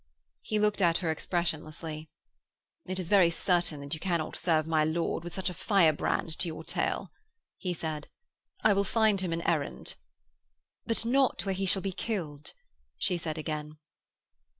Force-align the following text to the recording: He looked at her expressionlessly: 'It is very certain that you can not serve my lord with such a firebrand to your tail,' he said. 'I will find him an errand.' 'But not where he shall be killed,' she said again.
He 0.41 0.57
looked 0.57 0.81
at 0.81 0.97
her 0.97 1.11
expressionlessly: 1.13 2.09
'It 2.87 2.97
is 2.97 3.07
very 3.07 3.29
certain 3.29 3.81
that 3.81 3.93
you 3.93 3.99
can 3.99 4.17
not 4.17 4.35
serve 4.35 4.65
my 4.65 4.83
lord 4.83 5.23
with 5.23 5.35
such 5.35 5.47
a 5.47 5.53
firebrand 5.53 6.39
to 6.39 6.47
your 6.47 6.63
tail,' 6.63 7.11
he 7.59 7.71
said. 7.75 8.09
'I 8.63 8.73
will 8.73 8.83
find 8.83 9.21
him 9.21 9.31
an 9.31 9.43
errand.' 9.43 9.93
'But 10.87 11.05
not 11.05 11.45
where 11.45 11.53
he 11.53 11.67
shall 11.67 11.83
be 11.83 11.91
killed,' 11.91 12.53
she 12.97 13.15
said 13.15 13.37
again. 13.37 13.77